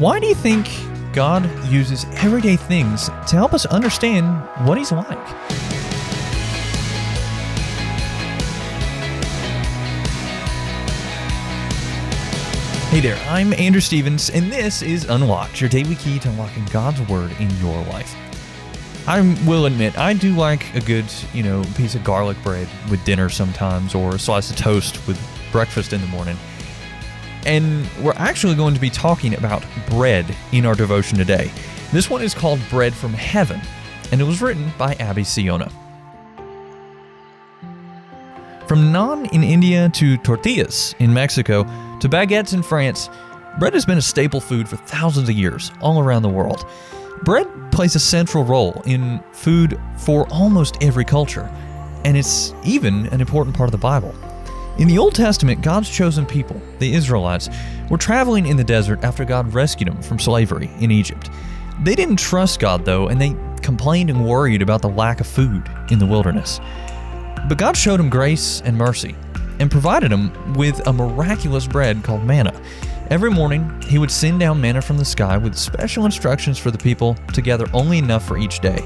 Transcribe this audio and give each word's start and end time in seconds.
Why 0.00 0.18
do 0.18 0.26
you 0.26 0.34
think 0.34 0.66
God 1.12 1.44
uses 1.66 2.06
everyday 2.12 2.56
things 2.56 3.08
to 3.08 3.36
help 3.36 3.52
us 3.52 3.66
understand 3.66 4.26
what 4.66 4.78
He's 4.78 4.90
like? 4.90 5.18
Hey 12.88 13.00
there, 13.00 13.18
I'm 13.28 13.52
Andrew 13.52 13.82
Stevens, 13.82 14.30
and 14.30 14.50
this 14.50 14.80
is 14.80 15.04
Unlocked, 15.04 15.60
your 15.60 15.68
daily 15.68 15.96
key 15.96 16.18
to 16.20 16.30
unlocking 16.30 16.64
God's 16.72 17.02
Word 17.02 17.32
in 17.38 17.50
your 17.58 17.84
life. 17.88 18.16
I 19.06 19.20
will 19.46 19.66
admit, 19.66 19.98
I 19.98 20.14
do 20.14 20.34
like 20.34 20.74
a 20.74 20.80
good, 20.80 21.04
you 21.34 21.42
know, 21.42 21.62
piece 21.76 21.94
of 21.94 22.04
garlic 22.04 22.42
bread 22.42 22.68
with 22.90 23.04
dinner 23.04 23.28
sometimes, 23.28 23.94
or 23.94 24.14
a 24.14 24.18
slice 24.18 24.48
of 24.48 24.56
toast 24.56 25.06
with 25.06 25.20
breakfast 25.52 25.92
in 25.92 26.00
the 26.00 26.06
morning. 26.06 26.38
And 27.46 27.88
we're 28.02 28.12
actually 28.16 28.54
going 28.54 28.74
to 28.74 28.80
be 28.80 28.90
talking 28.90 29.34
about 29.34 29.64
bread 29.88 30.26
in 30.52 30.66
our 30.66 30.74
devotion 30.74 31.16
today. 31.18 31.50
This 31.92 32.10
one 32.10 32.22
is 32.22 32.34
called 32.34 32.60
Bread 32.70 32.94
from 32.94 33.12
Heaven, 33.12 33.60
and 34.12 34.20
it 34.20 34.24
was 34.24 34.40
written 34.42 34.70
by 34.78 34.94
Abby 34.94 35.24
Siona. 35.24 35.70
From 38.68 38.92
naan 38.92 39.32
in 39.32 39.42
India 39.42 39.88
to 39.94 40.16
tortillas 40.18 40.94
in 41.00 41.12
Mexico 41.12 41.64
to 41.98 42.08
baguettes 42.08 42.54
in 42.54 42.62
France, 42.62 43.10
bread 43.58 43.74
has 43.74 43.84
been 43.84 43.98
a 43.98 44.02
staple 44.02 44.40
food 44.40 44.68
for 44.68 44.76
thousands 44.76 45.28
of 45.28 45.34
years 45.34 45.72
all 45.80 45.98
around 45.98 46.22
the 46.22 46.28
world. 46.28 46.64
Bread 47.24 47.48
plays 47.72 47.96
a 47.96 48.00
central 48.00 48.44
role 48.44 48.80
in 48.86 49.20
food 49.32 49.80
for 49.96 50.28
almost 50.32 50.76
every 50.82 51.04
culture, 51.04 51.50
and 52.04 52.16
it's 52.16 52.54
even 52.64 53.06
an 53.08 53.20
important 53.20 53.56
part 53.56 53.66
of 53.66 53.72
the 53.72 53.78
Bible. 53.78 54.14
In 54.80 54.88
the 54.88 54.96
Old 54.96 55.14
Testament, 55.14 55.60
God's 55.60 55.90
chosen 55.90 56.24
people, 56.24 56.58
the 56.78 56.94
Israelites, 56.94 57.50
were 57.90 57.98
traveling 57.98 58.46
in 58.46 58.56
the 58.56 58.64
desert 58.64 59.04
after 59.04 59.26
God 59.26 59.52
rescued 59.52 59.90
them 59.90 60.00
from 60.00 60.18
slavery 60.18 60.70
in 60.80 60.90
Egypt. 60.90 61.28
They 61.82 61.94
didn't 61.94 62.16
trust 62.16 62.60
God, 62.60 62.86
though, 62.86 63.08
and 63.08 63.20
they 63.20 63.36
complained 63.60 64.08
and 64.08 64.26
worried 64.26 64.62
about 64.62 64.80
the 64.80 64.88
lack 64.88 65.20
of 65.20 65.26
food 65.26 65.70
in 65.90 65.98
the 65.98 66.06
wilderness. 66.06 66.60
But 67.46 67.58
God 67.58 67.76
showed 67.76 68.00
them 68.00 68.08
grace 68.08 68.62
and 68.62 68.74
mercy 68.74 69.14
and 69.58 69.70
provided 69.70 70.12
them 70.12 70.54
with 70.54 70.86
a 70.86 70.94
miraculous 70.94 71.66
bread 71.66 72.02
called 72.02 72.24
manna. 72.24 72.58
Every 73.10 73.30
morning, 73.30 73.82
he 73.82 73.98
would 73.98 74.10
send 74.10 74.40
down 74.40 74.62
manna 74.62 74.80
from 74.80 74.96
the 74.96 75.04
sky 75.04 75.36
with 75.36 75.56
special 75.56 76.06
instructions 76.06 76.56
for 76.56 76.70
the 76.70 76.78
people 76.78 77.16
to 77.34 77.42
gather 77.42 77.66
only 77.74 77.98
enough 77.98 78.26
for 78.26 78.38
each 78.38 78.60
day. 78.60 78.82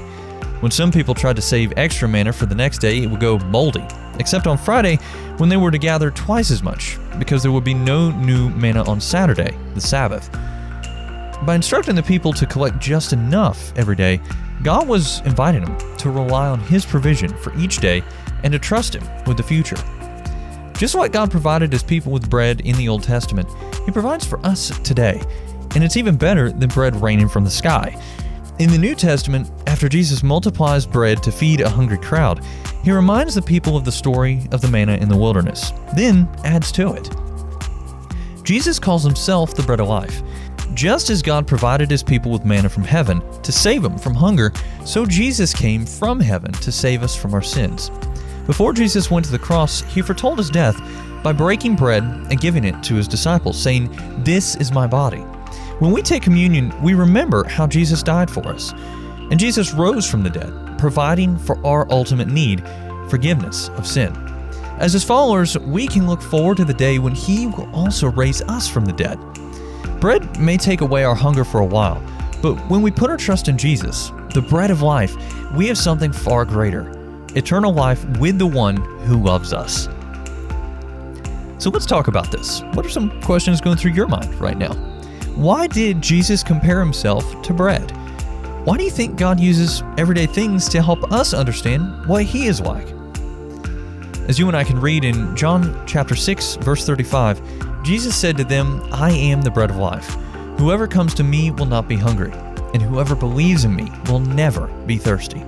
When 0.61 0.71
some 0.71 0.91
people 0.91 1.13
tried 1.13 1.35
to 1.35 1.41
save 1.41 1.73
extra 1.77 2.07
manna 2.07 2.33
for 2.33 2.45
the 2.45 2.55
next 2.55 2.79
day, 2.79 3.03
it 3.03 3.07
would 3.07 3.19
go 3.19 3.37
moldy, 3.39 3.85
except 4.19 4.47
on 4.47 4.57
Friday 4.57 4.97
when 5.37 5.49
they 5.49 5.57
were 5.57 5.71
to 5.71 5.77
gather 5.77 6.09
twice 6.11 6.49
as 6.49 6.63
much, 6.63 6.97
because 7.19 7.43
there 7.43 7.51
would 7.51 7.63
be 7.63 7.73
no 7.73 8.11
new 8.11 8.49
manna 8.51 8.83
on 8.89 9.01
Saturday, 9.01 9.55
the 9.73 9.81
Sabbath. 9.81 10.31
By 11.45 11.55
instructing 11.55 11.95
the 11.95 12.03
people 12.03 12.31
to 12.33 12.45
collect 12.45 12.79
just 12.79 13.11
enough 13.11 13.73
every 13.77 13.95
day, 13.95 14.21
God 14.63 14.87
was 14.87 15.19
inviting 15.21 15.65
them 15.65 15.97
to 15.97 16.09
rely 16.09 16.47
on 16.47 16.59
His 16.61 16.85
provision 16.85 17.35
for 17.37 17.55
each 17.57 17.77
day 17.79 18.01
and 18.43 18.53
to 18.53 18.59
trust 18.59 18.95
Him 18.95 19.03
with 19.25 19.37
the 19.37 19.43
future. 19.43 19.77
Just 20.77 20.95
like 20.95 21.11
God 21.11 21.29
provided 21.29 21.71
His 21.71 21.83
people 21.83 22.11
with 22.11 22.29
bread 22.29 22.61
in 22.61 22.75
the 22.77 22.87
Old 22.87 23.03
Testament, 23.03 23.49
He 23.85 23.91
provides 23.91 24.25
for 24.25 24.43
us 24.45 24.77
today. 24.79 25.21
And 25.75 25.83
it's 25.83 25.97
even 25.97 26.15
better 26.15 26.51
than 26.51 26.69
bread 26.69 26.95
raining 27.01 27.27
from 27.27 27.43
the 27.43 27.51
sky. 27.51 28.01
In 28.59 28.71
the 28.71 28.77
New 28.77 28.95
Testament, 28.95 29.51
after 29.75 29.89
Jesus 29.89 30.23
multiplies 30.23 30.85
bread 30.85 31.21
to 31.21 31.33
feed 31.33 31.59
a 31.59 31.69
hungry 31.69 31.97
crowd, 31.97 32.41
he 32.85 32.93
reminds 32.93 33.35
the 33.35 33.41
people 33.41 33.75
of 33.75 33.83
the 33.83 33.91
story 33.91 34.47
of 34.53 34.61
the 34.61 34.69
manna 34.69 34.95
in 34.95 35.09
the 35.09 35.17
wilderness, 35.17 35.73
then 35.97 36.29
adds 36.45 36.71
to 36.71 36.93
it. 36.93 37.09
Jesus 38.45 38.79
calls 38.79 39.03
himself 39.03 39.53
the 39.53 39.63
bread 39.63 39.81
of 39.81 39.89
life. 39.89 40.21
Just 40.73 41.09
as 41.09 41.21
God 41.21 41.45
provided 41.45 41.91
his 41.91 42.03
people 42.03 42.31
with 42.31 42.45
manna 42.45 42.69
from 42.69 42.85
heaven 42.85 43.21
to 43.41 43.51
save 43.51 43.81
them 43.81 43.97
from 43.97 44.13
hunger, 44.13 44.53
so 44.85 45.05
Jesus 45.05 45.53
came 45.53 45.85
from 45.85 46.21
heaven 46.21 46.53
to 46.53 46.71
save 46.71 47.03
us 47.03 47.13
from 47.13 47.33
our 47.33 47.41
sins. 47.41 47.91
Before 48.45 48.71
Jesus 48.71 49.11
went 49.11 49.25
to 49.25 49.31
the 49.33 49.37
cross, 49.37 49.81
he 49.81 50.01
foretold 50.01 50.37
his 50.37 50.49
death 50.49 50.79
by 51.21 51.33
breaking 51.33 51.75
bread 51.75 52.03
and 52.03 52.39
giving 52.39 52.63
it 52.63 52.81
to 52.83 52.95
his 52.95 53.09
disciples, 53.09 53.61
saying, 53.61 53.93
This 54.23 54.55
is 54.55 54.71
my 54.71 54.87
body. 54.87 55.19
When 55.79 55.91
we 55.91 56.01
take 56.01 56.23
communion, 56.23 56.73
we 56.81 56.93
remember 56.93 57.43
how 57.43 57.67
Jesus 57.67 58.01
died 58.01 58.31
for 58.31 58.47
us. 58.47 58.73
And 59.31 59.39
Jesus 59.39 59.73
rose 59.73 60.09
from 60.09 60.23
the 60.23 60.29
dead, 60.29 60.77
providing 60.77 61.37
for 61.37 61.63
our 61.65 61.91
ultimate 61.91 62.27
need 62.27 62.63
forgiveness 63.09 63.69
of 63.69 63.87
sin. 63.87 64.15
As 64.77 64.93
his 64.93 65.03
followers, 65.03 65.57
we 65.57 65.87
can 65.87 66.07
look 66.07 66.21
forward 66.21 66.57
to 66.57 66.65
the 66.65 66.73
day 66.73 66.99
when 66.99 67.15
he 67.15 67.47
will 67.47 67.69
also 67.73 68.11
raise 68.11 68.41
us 68.43 68.67
from 68.67 68.85
the 68.85 68.93
dead. 68.93 69.17
Bread 69.99 70.39
may 70.39 70.57
take 70.57 70.81
away 70.81 71.03
our 71.03 71.15
hunger 71.15 71.45
for 71.45 71.61
a 71.61 71.65
while, 71.65 72.03
but 72.41 72.55
when 72.69 72.81
we 72.81 72.91
put 72.91 73.09
our 73.09 73.17
trust 73.17 73.47
in 73.47 73.57
Jesus, 73.57 74.11
the 74.33 74.41
bread 74.41 74.69
of 74.69 74.81
life, 74.81 75.15
we 75.53 75.67
have 75.67 75.77
something 75.77 76.11
far 76.11 76.45
greater 76.45 76.91
eternal 77.35 77.73
life 77.73 78.05
with 78.17 78.37
the 78.37 78.47
one 78.47 78.77
who 79.05 79.21
loves 79.21 79.51
us. 79.51 79.89
So 81.57 81.69
let's 81.69 81.85
talk 81.85 82.07
about 82.07 82.31
this. 82.31 82.61
What 82.73 82.85
are 82.85 82.89
some 82.89 83.21
questions 83.21 83.59
going 83.59 83.77
through 83.77 83.91
your 83.91 84.07
mind 84.07 84.33
right 84.35 84.57
now? 84.57 84.73
Why 85.35 85.67
did 85.67 86.01
Jesus 86.01 86.43
compare 86.43 86.79
himself 86.79 87.41
to 87.43 87.53
bread? 87.53 87.91
Why 88.65 88.77
do 88.77 88.83
you 88.83 88.89
think 88.89 89.15
God 89.15 89.39
uses 89.39 89.83
everyday 89.95 90.25
things 90.25 90.67
to 90.69 90.81
help 90.81 91.11
us 91.11 91.35
understand 91.35 92.07
what 92.07 92.23
He 92.23 92.47
is 92.47 92.59
like? 92.59 92.87
As 94.27 94.39
you 94.39 94.47
and 94.47 94.57
I 94.57 94.63
can 94.63 94.81
read 94.81 95.03
in 95.03 95.35
John 95.35 95.85
chapter 95.85 96.15
6, 96.15 96.55
verse 96.55 96.83
35, 96.83 97.83
Jesus 97.83 98.15
said 98.15 98.35
to 98.37 98.43
them, 98.43 98.81
I 98.91 99.11
am 99.11 99.43
the 99.43 99.51
bread 99.51 99.69
of 99.69 99.75
life. 99.75 100.15
Whoever 100.57 100.87
comes 100.87 101.13
to 101.13 101.23
me 101.23 101.51
will 101.51 101.67
not 101.67 101.87
be 101.87 101.95
hungry, 101.95 102.31
and 102.73 102.81
whoever 102.81 103.15
believes 103.15 103.65
in 103.65 103.75
me 103.75 103.91
will 104.07 104.17
never 104.19 104.65
be 104.87 104.97
thirsty. 104.97 105.43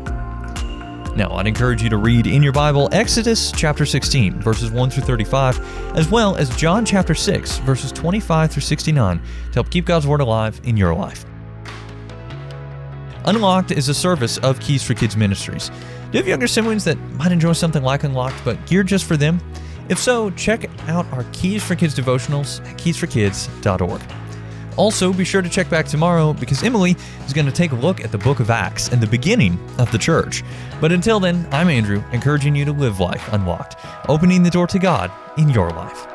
Now, 1.15 1.31
I'd 1.31 1.47
encourage 1.47 1.81
you 1.81 1.89
to 1.89 1.97
read 1.97 2.27
in 2.27 2.43
your 2.43 2.53
Bible 2.53 2.87
Exodus 2.91 3.51
chapter 3.51 3.87
16, 3.87 4.39
verses 4.41 4.69
1 4.69 4.91
through 4.91 5.05
35, 5.05 5.97
as 5.97 6.07
well 6.07 6.35
as 6.35 6.55
John 6.55 6.85
chapter 6.85 7.15
6, 7.15 7.57
verses 7.59 7.91
25 7.93 8.51
through 8.51 8.61
69, 8.61 9.17
to 9.17 9.53
help 9.55 9.71
keep 9.71 9.85
God's 9.85 10.05
Word 10.05 10.21
alive 10.21 10.61
in 10.65 10.77
your 10.77 10.93
life. 10.93 11.25
Unlocked 13.25 13.71
is 13.71 13.89
a 13.89 13.93
service 13.93 14.37
of 14.39 14.59
Keys 14.59 14.83
for 14.83 14.93
Kids 14.93 15.17
Ministries. 15.17 15.69
Do 15.69 15.75
you 16.13 16.19
have 16.19 16.27
younger 16.27 16.47
siblings 16.47 16.83
that 16.85 16.97
might 17.13 17.31
enjoy 17.31 17.53
something 17.53 17.83
like 17.83 18.03
Unlocked, 18.03 18.43
but 18.45 18.65
geared 18.65 18.87
just 18.87 19.05
for 19.05 19.17
them? 19.17 19.39
If 19.89 19.97
so, 19.97 20.29
check 20.31 20.69
out 20.87 21.05
our 21.11 21.25
Keys 21.33 21.63
for 21.63 21.75
Kids 21.75 21.95
devotionals 21.95 22.65
at 22.65 22.77
keysforkids.org. 22.77 24.01
Also, 24.77 25.11
be 25.11 25.25
sure 25.25 25.41
to 25.41 25.49
check 25.49 25.69
back 25.69 25.87
tomorrow 25.87 26.33
because 26.33 26.61
Emily 26.63 26.95
is 27.25 27.33
going 27.33 27.47
to 27.47 27.51
take 27.51 27.71
a 27.71 27.75
look 27.75 28.03
at 28.03 28.11
the 28.11 28.17
book 28.17 28.39
of 28.39 28.49
Acts 28.49 28.89
and 28.89 29.01
the 29.01 29.07
beginning 29.07 29.59
of 29.79 29.91
the 29.91 29.97
church. 29.97 30.43
But 30.79 30.91
until 30.91 31.19
then, 31.19 31.47
I'm 31.51 31.67
Andrew, 31.67 32.03
encouraging 32.11 32.55
you 32.55 32.63
to 32.65 32.71
live 32.71 32.99
life 32.99 33.33
unlocked, 33.33 33.75
opening 34.07 34.43
the 34.43 34.51
door 34.51 34.67
to 34.67 34.79
God 34.79 35.11
in 35.37 35.49
your 35.49 35.71
life. 35.71 36.07